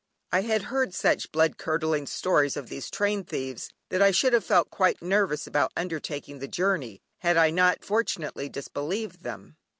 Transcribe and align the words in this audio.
I 0.31 0.41
had 0.41 0.63
heard 0.63 0.95
such 0.95 1.31
blood 1.31 1.59
curdling 1.59 2.07
stories 2.07 2.57
of 2.57 2.69
these 2.69 2.89
train 2.89 3.23
thieves 3.23 3.69
that 3.89 4.01
I 4.01 4.09
should 4.09 4.33
have 4.33 4.43
felt 4.43 4.71
quite 4.71 4.99
nervous 4.99 5.45
about 5.45 5.71
undertaking 5.77 6.39
the 6.39 6.47
journey, 6.47 7.03
had 7.19 7.37
I 7.37 7.51
not 7.51 7.85
fortunately 7.85 8.49
disbelieved 8.49 9.21
them. 9.21 9.57